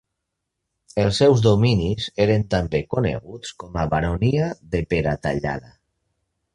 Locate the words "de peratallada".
4.75-5.75